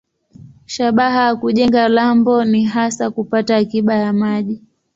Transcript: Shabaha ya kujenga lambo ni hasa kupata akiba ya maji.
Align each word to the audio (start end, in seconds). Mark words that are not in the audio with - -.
Shabaha 0.65 1.25
ya 1.27 1.35
kujenga 1.35 1.87
lambo 1.87 2.43
ni 2.45 2.63
hasa 2.63 3.11
kupata 3.11 3.55
akiba 3.55 3.95
ya 3.95 4.13
maji. 4.13 4.61